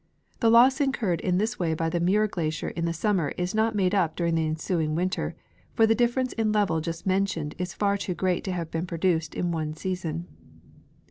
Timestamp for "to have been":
8.45-8.87